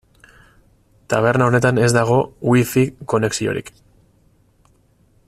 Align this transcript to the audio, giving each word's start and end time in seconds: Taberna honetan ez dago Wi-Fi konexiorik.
Taberna 1.13 1.49
honetan 1.49 1.81
ez 1.87 1.91
dago 1.97 2.17
Wi-Fi 2.53 2.87
konexiorik. 3.15 3.73